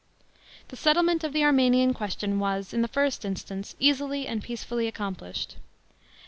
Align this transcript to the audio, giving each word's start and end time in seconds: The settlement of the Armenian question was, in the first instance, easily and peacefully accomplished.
The 0.69 0.75
settlement 0.75 1.23
of 1.23 1.31
the 1.31 1.43
Armenian 1.43 1.93
question 1.93 2.39
was, 2.39 2.73
in 2.73 2.81
the 2.81 2.87
first 2.87 3.23
instance, 3.23 3.75
easily 3.77 4.25
and 4.25 4.41
peacefully 4.41 4.87
accomplished. 4.87 5.57